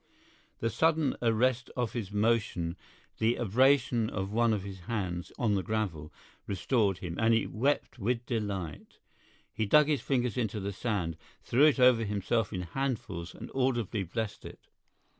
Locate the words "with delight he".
7.99-9.67